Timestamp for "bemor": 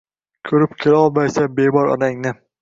1.61-1.93